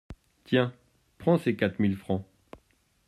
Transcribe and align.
Tiens, 0.45 0.73
prends 1.19 1.37
ces 1.37 1.55
quatre 1.55 1.77
mille 1.77 1.95
francs. 1.95 2.25